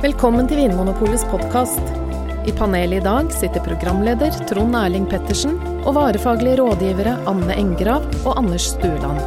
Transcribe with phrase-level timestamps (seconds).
[0.00, 1.90] Velkommen til Vinmonopolets podkast.
[2.48, 8.38] I panelet i dag sitter programleder Trond Erling Pettersen og varefaglige rådgivere Anne Engrav og
[8.40, 9.20] Anders Stueland.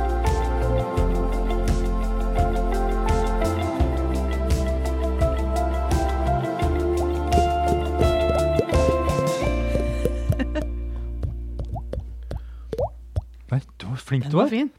[13.53, 14.55] Nei, du var flink Den du var var.
[14.57, 14.73] fin.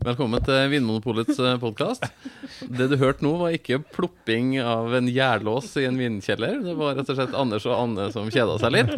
[0.00, 2.06] Velkommen til Vinmonopolets podkast.
[2.72, 6.62] Det du hørte nå, var ikke plopping av en gjærlås i en vinkjeller.
[6.64, 8.94] Det var rett og slett Anders og Anne som kjeda seg litt.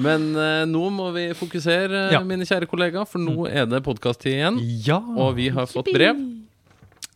[0.00, 2.22] Men eh, nå må vi fokusere, Ja.
[2.24, 4.60] mine kjære kollegaer, for nå er det podkast-tid igjen.
[4.86, 4.98] Ja.
[5.20, 6.16] Og vi har fått brev.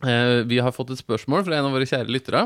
[0.05, 2.45] Eh, vi har fått et spørsmål fra en av våre kjære lyttere.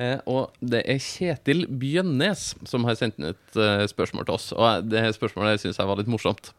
[0.00, 4.48] Eh, og det er Kjetil Bjønnes som har sendt inn et eh, spørsmål til oss.
[4.56, 6.54] Og det spørsmålet syns jeg var litt morsomt.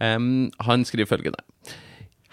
[0.00, 1.44] Em, han skriver følgende.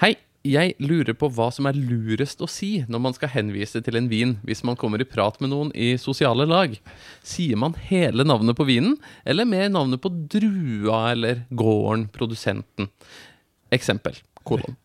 [0.01, 3.95] Hei, jeg lurer på hva som er lurest å si når man skal henvise til
[3.95, 6.75] en vin hvis man kommer i prat med noen i sosiale lag.
[7.23, 12.91] Sier man hele navnet på vinen, eller mer navnet på drua eller gården, produsenten?
[13.71, 14.75] Eksempel, kolon.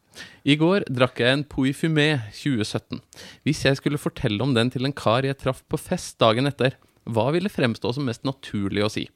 [0.46, 3.02] I går drakk jeg en Pouy Fumé 2017.
[3.42, 6.78] Hvis jeg skulle fortelle om den til en kar jeg traff på fest dagen etter,
[7.02, 9.08] hva ville fremstå som mest naturlig å si?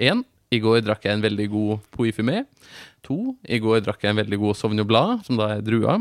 [0.00, 0.24] 1.
[0.52, 2.44] I går drakk jeg en veldig god Pouy Fumé.
[3.06, 3.34] To.
[3.48, 5.96] I går drakk jeg en veldig god Sauvignon Blad, som da er drua.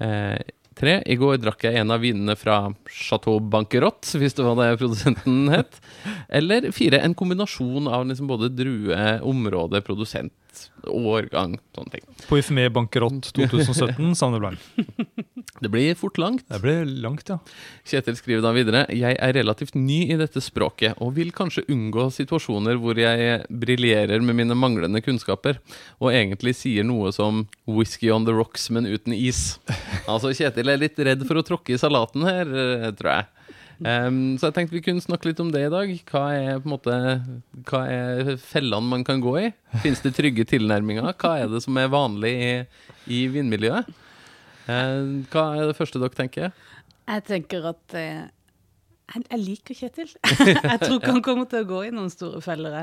[0.00, 0.36] Eh,
[0.76, 0.98] tre.
[1.08, 2.58] I går drakk jeg en av vinene fra
[2.92, 5.80] Chateau Bankerot, hvis det var det produsenten het.
[6.28, 7.00] Eller fire.
[7.00, 10.34] En kombinasjon av liksom både drue, område, produsent,
[10.88, 12.04] årgang, sånne ting.
[12.28, 14.62] På IFME Bankerott 2017, Savner Blank.
[15.60, 16.44] Det blir fort langt.
[16.48, 17.38] Det blir langt, ja.
[17.84, 22.06] Kjetil skriver da videre Jeg er relativt ny i dette språket og vil kanskje unngå
[22.14, 25.60] situasjoner hvor jeg briljerer med mine manglende kunnskaper
[25.98, 29.58] og egentlig sier noe som 'whisky on the rocks', men uten is.
[30.10, 33.28] Altså, Kjetil er litt redd for å tråkke i salaten her, eh, tror jeg.
[33.80, 35.92] Em, så jeg tenkte vi kunne snakke litt om det i dag.
[36.10, 36.94] Hva er måte
[37.68, 39.46] Hva er fellene man kan gå i?
[39.84, 41.14] Fins det trygge tilnærminger?
[41.20, 42.50] Hva er det som er vanlig i,
[43.08, 43.88] i vindmiljøet?
[44.68, 46.52] Uh, hva er det første dere tenker?
[47.10, 48.28] Jeg tenker at eh,
[49.14, 50.10] jeg, jeg liker Kjetil.
[50.70, 52.74] jeg tror ikke han kommer til å gå i noen store feller.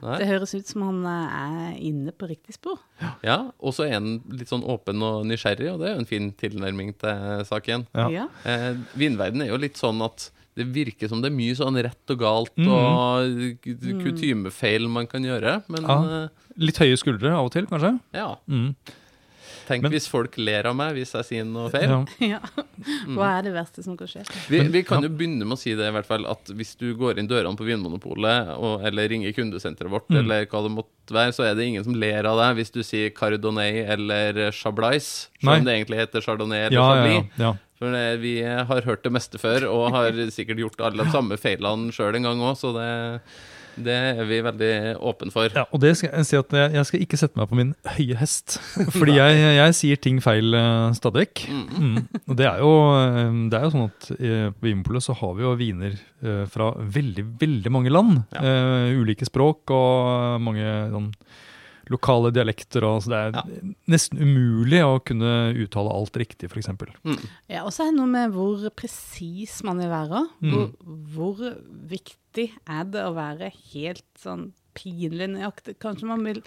[0.00, 2.78] Det høres ut som han eh, er inne på riktig spor.
[3.26, 6.10] Ja, og så er han litt sånn åpen og nysgjerrig, og det er jo en
[6.10, 7.86] fin tilnærming til saken.
[7.96, 8.08] Ja.
[8.14, 8.26] Ja.
[8.48, 12.10] Eh, Vindverden er jo litt sånn at det virker som det er mye sånn rett
[12.12, 12.70] og galt Mhm.
[12.74, 16.24] og k- kutymefeil man kan gjøre, men Ja.
[16.24, 17.98] eh, Litt høye skuldre av og til, kanskje.
[18.12, 18.34] ja.
[18.50, 18.74] Mm.
[19.68, 21.88] Tenk Men- hvis folk ler av meg hvis jeg sier noe feil.
[21.90, 22.00] Ja.
[22.36, 22.40] ja.
[23.14, 24.22] Hva er det verste som kan skje?
[24.50, 26.88] Vi, vi kan jo begynne med å si det i hvert fall at hvis du
[26.98, 30.18] går inn dørene på Vinmonopolet og, eller ringer kundesenteret vårt, Mm.
[30.24, 32.80] eller hva det måtte være, så er det ingen som ler av deg hvis du
[32.82, 35.58] sier Cardonnay eller Chablais, selv Nei.
[35.60, 37.30] om det egentlig heter Chardonnay eller Ja, ja, Chablis.
[37.38, 37.52] ja, ja.
[37.80, 41.38] For det, vi har hørt det meste før, og har sikkert gjort alle de samme
[41.40, 42.88] feilene sjøl en gang òg, så det,
[43.78, 44.72] det er vi veldig
[45.10, 45.50] åpne for.
[45.54, 48.16] Ja, og det skal jeg si at jeg, skal ikke sette meg på min høye
[48.20, 48.58] hest.
[48.98, 51.44] Fordi jeg, jeg sier ting feil uh, stadig vekk.
[51.50, 52.00] Mm.
[52.26, 55.36] Og det er, jo, eh, det er jo sånn at uh, på Vinpolet så har
[55.36, 55.94] vi jo viner
[56.24, 58.20] uh, fra veldig, veldig mange land.
[58.34, 58.42] Ja.
[58.42, 61.10] Eh, ulike språk og mange sånn
[61.90, 62.84] lokale dialekter.
[62.86, 63.42] Og, så det er Ja.
[63.90, 66.68] nesten umulig å kunne uttale alt riktig, f.eks.
[67.04, 67.18] Mm.
[67.48, 70.24] Ja, Og så er det noe med hvor presis man vil være.
[70.40, 70.68] Hvor,
[71.14, 71.36] hvor
[71.90, 75.78] viktig er det å være helt sånn pinlig nøyaktig?
[75.82, 76.42] Kanskje man vil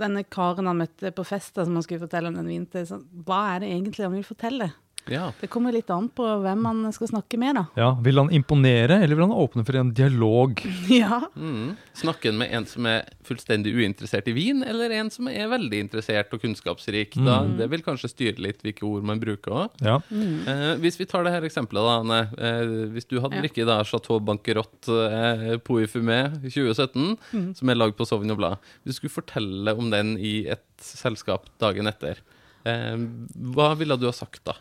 [0.00, 3.40] Denne karen han møtte på fest, som han skulle fortelle om den vinteren, sånn, hva
[3.56, 4.70] er det egentlig han vil fortelle?
[5.08, 5.32] Ja.
[5.40, 7.64] Det kommer litt an på hvem man skal snakke med, da.
[7.76, 10.60] Ja, Vil han imponere, eller vil han åpne for en dialog?
[10.90, 11.22] Ja.
[11.36, 11.76] Mm.
[11.94, 16.32] Snakke med en som er fullstendig uinteressert i vin, eller en som er veldig interessert
[16.36, 17.14] og kunnskapsrik.
[17.16, 17.56] Da, Mm.
[17.58, 19.70] det vil kanskje styre litt hvilke ord man bruker òg.
[19.80, 19.96] Ja.
[20.12, 22.20] Eh, hvis vi tar det her eksempelet, da, Anne.
[22.38, 23.42] Eh, hvis du hadde Ja.
[23.42, 27.54] drikket da Chateau Banquerot eh, Pouy Fumé 2017, Mm.
[27.56, 31.46] som er lagd på Sauvignon Blad, hvis du skulle fortelle om den i et selskap
[31.58, 32.16] dagen etter,
[32.64, 32.96] eh,
[33.54, 34.54] hva ville du ha sagt da?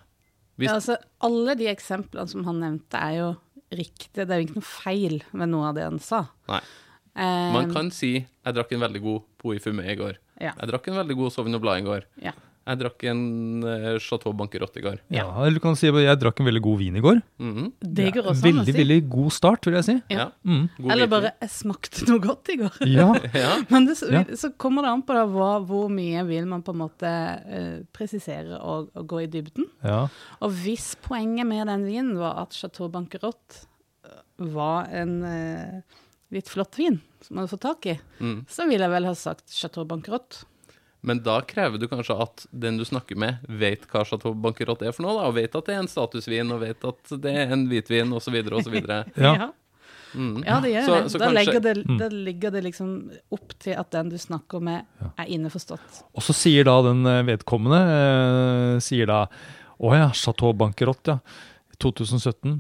[0.60, 3.30] Hvis, ja, altså, alle de eksemplene som han nevnte, er jo
[3.72, 4.26] riktige.
[4.26, 6.26] Det er jo ikke noe feil med noe av det han sa.
[6.50, 6.62] Nei.
[7.20, 9.22] Eh, Man kan si 'jeg drakk en veldig god
[9.64, 10.18] Fumé i går'.
[10.40, 10.54] Ja.
[10.60, 12.04] Jeg drakk en veldig god Sauvignon Blad i går.
[12.22, 12.32] Ja.
[12.68, 14.98] Jeg drakk en eh, Chateau Banquerot i går.
[15.10, 15.24] ja.
[15.42, 17.22] Eller du kan si at jeg drakk en veldig god vin i går.
[17.40, 17.72] Mhm.
[17.82, 18.78] Det går også an å Veldig, si.
[18.78, 19.96] veldig god start, vil jeg si.
[20.14, 20.28] Ja.
[20.46, 20.70] Mm.
[20.78, 22.86] God Eller bare 'jeg smakte noe godt i går'.
[22.86, 23.64] Ja, Ja.
[23.70, 24.06] Men det, så,
[24.38, 27.84] så kommer det an på da, hva, hvor mye vil man på en måte uh,
[27.94, 29.66] presisere og, og gå i dybden.
[29.84, 30.08] ja.
[30.42, 33.66] Og hvis poenget med den vinen var at Chateau Banquerot
[34.06, 35.82] eh, var en uh,
[36.32, 38.46] litt flott vin som man hadde fått tak i, Mm.
[38.48, 40.44] så ville jeg vel ha sagt Chateau Banquerot.
[41.02, 44.92] Men da krever du kanskje at den du snakker med, vet hva Chateau Bankerott er
[44.92, 47.54] for noe, da, og vet at det er en statusvin, og vet at det er
[47.56, 48.76] en hvitvin, osv., osv.
[49.16, 49.52] Ja.
[50.10, 50.42] Mm.
[50.42, 51.12] Ja, det gjør Så- det.
[51.14, 51.74] så da, kanskje- det.
[51.86, 51.98] Mm.
[52.02, 54.84] Da ligger det liksom opp til at den du snakker med,
[55.22, 56.00] er innforstått.
[56.18, 59.20] Og så sier da den eh, vedkommende eh, sier da
[59.80, 61.20] Å ja, Chateau Bankerott, ja.
[61.80, 62.58] 2017.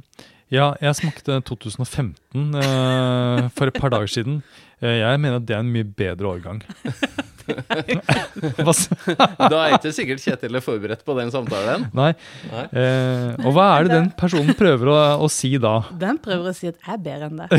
[0.53, 4.39] Ja, jeg smakte 2015 eh, for et par dager siden.
[4.79, 6.61] Eh, jeg mener at det er en mye bedre årgang.
[9.49, 11.81] Da er ikke sikkert Kjetil er forberedt på den samtalen.
[11.97, 12.11] Nei.
[12.51, 12.65] Nei.
[12.71, 15.75] Eh, og hva er det den personen prøver å, å si da?
[16.01, 17.49] Den prøver å si at jeg er bedre enn deg.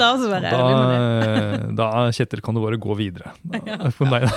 [0.00, 0.08] da,
[0.56, 0.64] Da,
[0.96, 1.86] eh, da
[2.16, 3.28] Kjetil, kan du bare gå videre.
[3.66, 4.34] Da, for meg, da.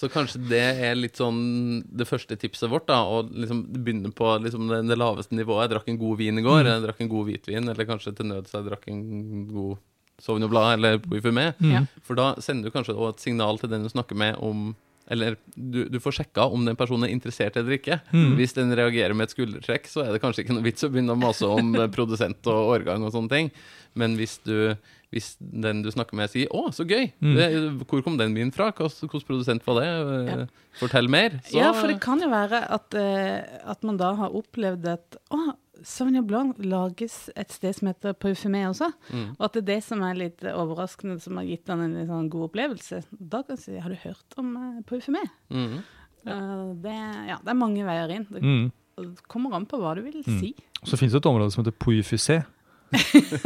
[0.00, 3.02] Så kanskje det er litt sånn det første tipset vårt, da.
[3.04, 5.66] Å liksom begynne på liksom det, det laveste nivået.
[5.66, 8.30] Jeg drakk en god vin i går, jeg drakk en god hvitvin, eller kanskje til
[8.30, 9.02] nød så jeg drakk en
[9.50, 9.76] god
[10.20, 11.50] Sauvignon Blad eller Parfumé.
[11.58, 11.88] Mm.
[12.06, 14.70] For da sender du kanskje også et signal til den du snakker med om
[15.10, 17.96] eller du, du får sjekka om den personen er interessert eller ikke.
[18.38, 21.16] Hvis den reagerer med et skuldertrekk, så er det kanskje ikke noe vits å begynne
[21.16, 23.50] å mase om produsent og årgang og sånne ting.
[23.98, 24.76] Men hvis, du,
[25.10, 27.10] hvis den du snakker med sier 'Å, så gøy!
[27.18, 27.48] Det,
[27.90, 28.70] hvor kom den min fra?
[28.70, 29.88] Hvilken produsent var det?
[30.30, 30.46] Ja.
[30.78, 31.40] Fortell mer.
[31.42, 35.18] Så, Ja, for det kan jo være at, eh, at man da har opplevd at
[35.34, 38.90] å, Sauvignon Blanc lages et sted som heter Parfumé også.
[39.12, 39.36] Mm.
[39.38, 42.08] Og at det er det som er litt overraskende, som har gitt han en litt
[42.10, 43.02] sånn god opplevelse.
[43.10, 45.22] Da kan jeg si Har du hørt om uh, Parfumé?
[45.50, 45.80] Mhm.
[46.26, 46.92] Uh, det,
[47.30, 48.26] ja, det er mange veier inn.
[48.28, 48.70] Det Mm.
[49.00, 50.40] det kommer an på hva du vil Mm.
[50.40, 50.54] si.
[50.84, 52.42] Så finnes det et område som heter Poifusé.
[52.92, 53.40] Fusé,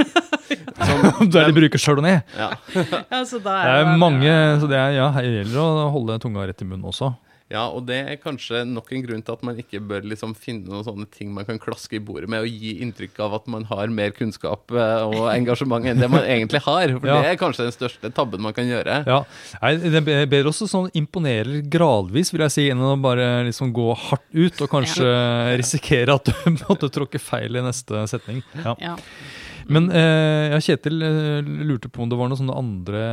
[0.85, 2.21] Som- der de bruker chardonnay.
[2.37, 2.51] ja.
[3.13, 6.19] Ja, så da Det er det- mange, så det er, ja, det gjelder å holde
[6.19, 7.15] tunga rett i munnen også.
[7.53, 10.65] Ja, og det er kanskje nok en grunn til at man ikke bør liksom finne
[10.71, 13.67] noen sånne ting man kan klaske i bordet med og gi inntrykk av at man
[13.69, 16.95] har mer kunnskap eh, og engasjement enn det man egentlig har.
[16.97, 17.19] For Ja.
[17.21, 19.03] det er kanskje den største tabben man kan gjøre.
[19.07, 19.21] Ja,
[19.61, 23.75] Nei, Det er bedre også sånn imponerer gradvis, vil jeg si, enn å bare liksom
[23.77, 25.05] gå hardt ut og kanskje
[25.61, 28.41] risikere at du måtte tråkke feil i neste setning.
[28.65, 28.75] Ja.
[28.81, 28.97] Ja.
[29.69, 33.05] Men eh, Kjetil eh, lurte på om det var noen sånne andre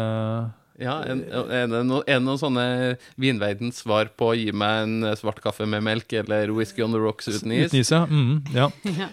[0.81, 2.65] Ja, en, en, en, en av sånne
[3.21, 7.01] vinverdens svar på å gi meg en svart kaffe med melk eller whisky on the
[7.01, 7.69] rocks uten is.
[7.69, 7.91] uten is.
[7.93, 8.05] Ja.
[8.09, 8.71] Mm, ja.
[8.97, 9.11] Ja.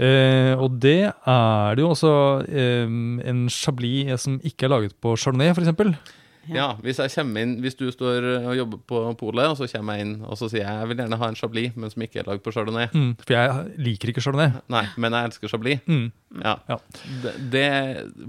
[0.00, 2.12] Eh, og det er det jo også
[2.48, 2.88] eh,
[3.28, 6.16] en chablis som ikke er laget på chardonnay, f.eks.
[6.48, 9.98] Ja, hvis jeg kommer inn Hvis du står og jobber på polet, og så kommer
[9.98, 12.22] jeg inn og så sier jeg jeg vil gjerne ha en chablis, men som ikke
[12.22, 12.88] er lagd på chardonnay.
[12.94, 14.54] Mm, for jeg liker ikke chardonnay.
[14.72, 15.82] Nei, men jeg elsker chablis.
[15.90, 16.06] Mm.
[16.40, 16.56] Ja.
[16.70, 16.78] Ja.
[17.24, 17.64] Det, det,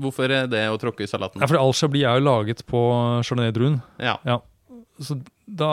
[0.01, 1.41] hvorfor er det å tråkke i salaten?
[1.43, 2.81] Ja, for all chablis er jo laget på
[3.27, 3.79] chardonnay-druen.
[4.01, 4.17] Ja.
[4.27, 4.41] Ja.
[5.01, 5.17] Så
[5.47, 5.71] da,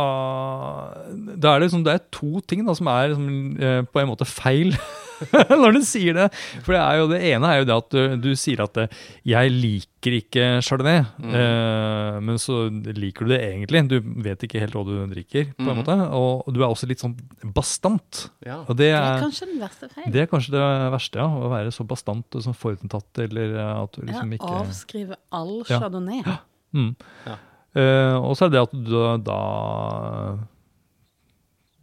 [1.36, 3.26] da er det liksom Det er to ting da som er liksom,
[3.60, 4.72] eh, på en måte feil
[5.62, 6.26] når du sier det.
[6.62, 8.88] For det, er jo, det ene er jo det at du, du sier at eh,
[9.26, 11.34] 'jeg liker ikke chardonnay', Mm.
[11.34, 13.82] eh, men så liker du det egentlig.
[13.90, 15.80] Du vet ikke helt hva du drikker, på en Mhm.
[15.82, 15.96] måte.
[16.14, 17.16] Og, du er også litt sånn
[17.54, 18.30] bastant.
[18.46, 18.60] ja.
[18.68, 20.12] Og det Det er er, kanskje den verste feil.
[20.12, 21.26] det er kanskje det verste, ja.
[21.28, 25.64] Å være så bastant og sånn forutinntatt, eller at du liksom ja, ikke avskrive all
[25.68, 25.78] Ja.
[25.80, 26.22] chardonnay.
[26.74, 26.94] Mm.
[27.26, 27.36] Ja.
[27.74, 30.38] Eh, og så er det det at du da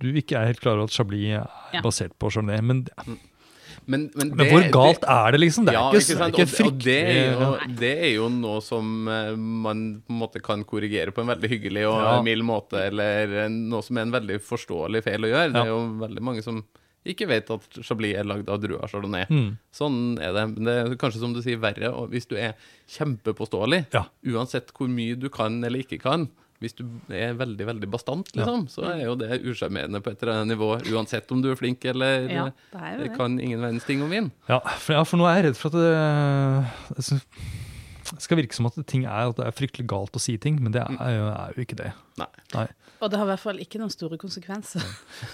[0.02, 1.82] Du ikke er helt klar over at Chablis er Ja.
[1.82, 2.62] basert på Chardonnay.
[2.62, 2.86] Men,
[3.88, 5.66] Men, men, men det- hvor galt det- er det, liksom?
[5.66, 8.30] Det er ja, ikke, det er ikke og fryktelig det, er jo, det er jo
[8.30, 12.22] noe som eh, man på en måte kan korrigere på en veldig hyggelig og Ja.
[12.26, 15.54] mild måte, eller eh, noe som er en veldig forståelig feil å gjøre.
[15.54, 16.64] Det er jo veldig mange som
[17.06, 19.28] ikke vet at Chablis er lagd av drua chardonnay.
[19.30, 19.58] Mm.
[19.72, 20.48] Sånn er det.
[20.56, 22.56] Men det er kanskje som du sier verre og hvis du er
[22.90, 24.06] kjempepåståelig, Ja.
[24.26, 26.28] uansett hvor mye du kan eller ikke kan.
[26.64, 30.38] Hvis du er veldig veldig bastant, liksom, så er jo det usjarmerende på et eller
[30.40, 30.70] annet nivå.
[30.96, 33.12] Uansett om du er flink eller Ja, det er jo eh, det.
[33.18, 34.32] kan ingen verdens ting om vin.
[34.48, 37.12] Ja, for, ja, for nå er jeg redd for at det,
[38.14, 40.62] det skal virke som at ting er, at det er fryktelig galt å si ting,
[40.62, 41.94] men det er, jo- er jo ikke det.
[42.20, 42.28] Nei.
[42.54, 42.68] Nei.
[43.04, 44.82] Og det har i hvert fall ikke noen store konsekvenser.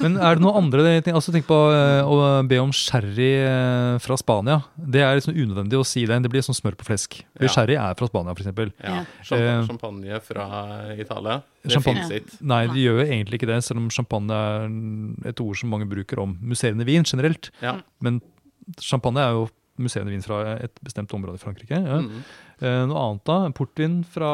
[0.01, 1.13] Men er det noen andre ting?
[1.13, 4.63] Altså Tenk på eh, å be om sherry eh, fra Spania.
[4.75, 6.17] Det er liksom unødvendig å si det.
[6.25, 7.19] Det blir sånn smør på flesk.
[7.37, 7.53] For Ja.
[7.53, 8.73] Sherry er fra Spania, f.eks.
[8.81, 9.03] Ja.
[9.21, 10.47] Champagne, Eh, champagne fra
[10.97, 11.37] Italia.
[11.61, 12.41] Det champagne- fins ikke.
[12.41, 15.85] Nei, de gjør jo egentlig ikke det, selv om champagne er et ord som mange
[15.87, 17.51] bruker om musserende vin generelt.
[17.61, 17.77] Ja.
[18.01, 18.21] Men
[18.81, 19.49] champagne er jo
[19.83, 21.77] musserende vin fra et bestemt område i Frankrike.
[21.81, 21.97] Ja.
[22.03, 22.21] Mm.
[22.61, 23.37] Eh, noe annet da?
[23.57, 24.31] Portvin fra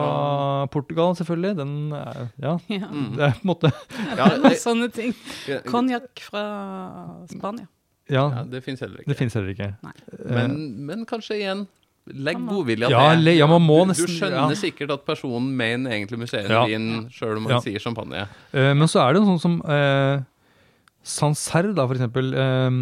[0.74, 1.56] Portugal, selvfølgelig.
[1.58, 2.88] Den er, ja, Ja.
[2.92, 3.16] Mm.
[3.16, 3.72] det er på en måte
[4.18, 5.16] Ja, det, sånne ting.
[5.48, 6.44] ja, Konjakk fra
[7.32, 7.68] Spania.
[8.10, 9.18] Ja, ja, det fins heller det ikke.
[9.20, 9.74] fins heller ikke.
[9.84, 11.66] Eh, Men, men kanskje igjen
[12.08, 13.34] Legg Ja, godvilja Ja, til.
[13.36, 14.56] ja, man må du, nesten- du skjønner ja.
[14.56, 16.62] sikkert at personen mener egentlig musserende Ja.
[16.66, 17.60] vin, sjøl om man Ja.
[17.60, 18.22] sier champagne.
[18.54, 20.22] Eh, men så er det noe sånt som eh,
[21.04, 22.34] Sancerre, da, for eksempel.
[22.34, 22.77] Eh,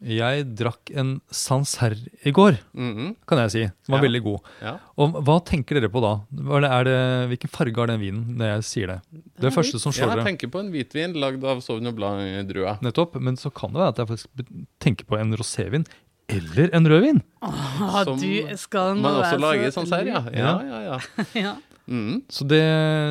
[0.00, 3.16] Jeg drakk en Sancerre i går, Mhm.
[3.26, 3.62] kan jeg si.
[3.82, 4.08] Som var Ja.
[4.08, 4.40] veldig god.
[4.62, 4.78] Ja.
[4.96, 6.20] Og hva tenker dere på da?
[6.68, 9.00] Er det, hvilken farge har den vinen når jeg sier det?
[9.40, 12.78] Det er første som slår jeg tenker på en hvitvin lagd av Sauvignon Blanc-drua.
[12.80, 13.20] Nettopp.
[13.20, 14.28] Men så kan det være at jeg faktisk
[14.78, 15.86] tenker på en rosévin
[16.28, 17.22] eller en rødvin.
[17.42, 20.22] Åh, Som du skal nå Man også lager sånn ja.
[20.30, 21.24] Ja, ja, ja.
[21.34, 21.54] ja.
[21.88, 22.22] Mhm.
[22.28, 22.60] Så det,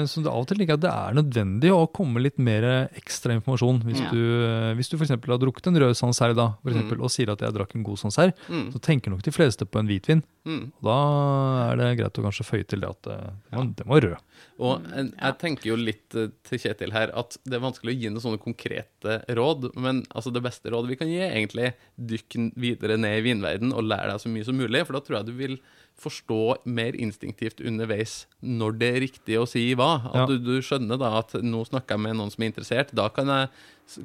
[0.10, 3.34] så det av og til ligger at det er nødvendig å komme litt mer ekstra
[3.34, 3.82] informasjon.
[3.84, 4.12] Hvis Ja.
[4.12, 5.10] du, eh, hvis du f.eks.
[5.10, 7.04] har drukket en rød Sancerre da, for eksempel, Mm.
[7.04, 8.72] og sier at jeg drakk en god Sancerre, Mm.
[8.72, 10.22] så tenker nok de fleste på en hvitvin.
[10.46, 10.72] Mm.
[10.82, 13.18] Da er det greit å kanskje føye til det at det,
[13.52, 14.18] den var- den var rød.
[14.60, 18.10] Og jeg tenker jo litt eh, til Kjetil her at det er vanskelig å gi
[18.10, 22.54] noen sånne konkrete råd, men altså det beste rådet vi kan gi, er egentlig dykk
[22.56, 25.26] videre ned i vinverden og lær deg så mye som mulig, for da tror jeg
[25.26, 25.60] du vil
[25.98, 26.38] forstå
[26.70, 29.96] mer instinktivt underveis når det er riktig å si hva.
[30.12, 30.26] At Ja.
[30.30, 32.92] du, du skjønner da at nå snakker jeg med noen som er interessert.
[32.94, 33.50] Da kan jeg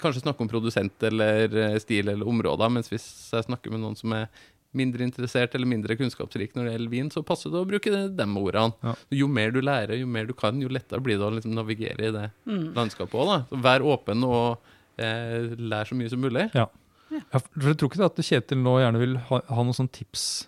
[0.01, 3.97] kanskje snakke om produsent eller eh, stil eller områder, mens hvis jeg snakker med noen
[3.99, 4.29] som er
[4.73, 8.07] mindre interessert eller mindre kunnskapsrik når det gjelder vin, så passer det å bruke de,
[8.17, 8.73] de ordene.
[8.81, 8.95] Ja.
[9.21, 12.09] Jo mer du lærer, jo mer du kan, jo lettere blir det å liksom navigere
[12.09, 13.53] i det landskapet òg.
[13.61, 14.63] Vær åpen og
[14.97, 16.47] eh, lær så mye som mulig.
[16.57, 16.71] Ja,
[17.37, 20.47] for jeg tror ikke at Kjetil nå gjerne vil ha, ha noen sånn tips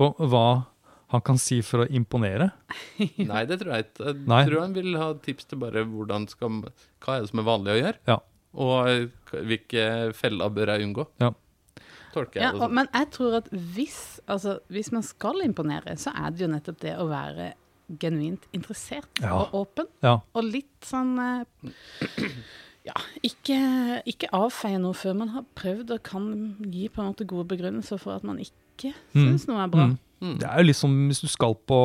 [0.00, 0.64] på hva
[1.10, 2.50] han kan si for å imponere.
[3.18, 4.04] Nei, det tror jeg ikke.
[4.12, 4.40] Jeg Nei.
[4.46, 6.60] tror han vil ha tips til bare hvordan skal,
[7.02, 8.18] hva er det som er vanlig å gjøre, Ja.
[8.54, 11.06] og hvilke feller bør jeg unngå.
[11.22, 11.32] Ja.
[12.14, 12.74] Tolker jeg Ja, det og, sånn.
[12.74, 16.80] men jeg tror at hvis, altså, hvis man skal imponere, så er det jo nettopp
[16.82, 17.52] det å være
[18.00, 19.34] genuint interessert Ja.
[19.34, 19.86] og åpen.
[20.02, 21.70] Ja, Og litt sånn eh,
[22.86, 23.56] Ja, ikke,
[24.08, 26.24] ikke avfeie noe før man har prøvd og kan
[26.72, 29.26] gi på en måte gode begrunnelser for at man ikke Mm.
[29.36, 29.84] syns noe er bra.
[29.90, 29.98] Mm.
[30.20, 30.34] Mm.
[30.38, 31.80] Det er jo liksom hvis du skal på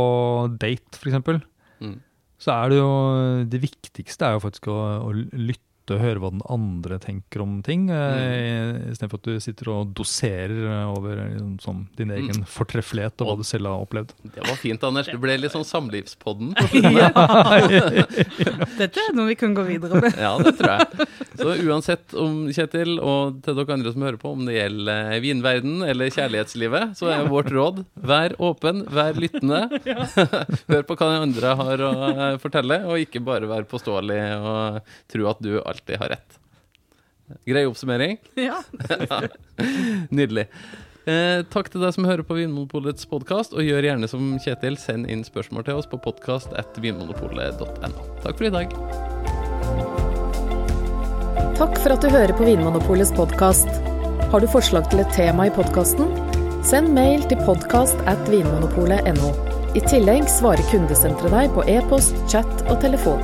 [0.60, 1.42] date, for eksempel,
[1.82, 1.98] Mm.
[2.39, 4.75] så er det jo Det viktigste er jo faktisk å,
[5.08, 8.92] å lytte og høre hva den andre tenker om ting, mm.
[8.92, 13.36] istedenfor at du sitter og doserer eh, over liksom, som din egen fortreffelighet og hva
[13.39, 14.10] du selv har opplevd.
[14.24, 15.08] Det var fint, Anders.
[15.12, 16.50] Det ble litt sånn Samlivspodden.
[18.82, 20.12] Dette er noe vi kan gå videre med.
[20.25, 20.82] Ja, det tror jeg.
[21.38, 25.24] Så uansett om Kjetil, og til dere andre som hører på, om det gjelder eh,
[25.24, 29.62] vinverden eller kjærlighetslivet, så er vårt råd vær åpen, vær lyttende.
[30.72, 34.80] Hør på hva de andre har å eh, fortelle, og ikke bare være påståelig og
[35.12, 36.39] tro at du alltid har rett.
[37.46, 38.17] Grei oppsummering.
[38.36, 38.63] Ja.
[40.10, 40.48] Nydelig.
[41.05, 45.05] Eh, takk til deg som hører på Vinmonopolets podkast, og gjør gjerne som Kjetil, send
[45.12, 48.05] inn spørsmål til oss på podkast.vinmonopolet.no.
[48.25, 48.67] Takk for i dag.
[51.55, 53.70] Takk for at du hører på Vinmonopolets podkast.
[54.34, 56.10] Har du forslag til et tema i podkasten?
[56.65, 59.29] Send mail til podkast at vinmonopolet.no.
[59.77, 63.22] I tillegg svarer kundesenteret deg på e-post, chat og telefon.